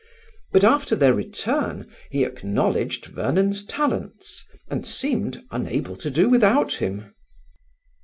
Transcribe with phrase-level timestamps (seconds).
[0.51, 7.13] But after their return he acknowledged Vernon's talents, and seemed unable to do without him.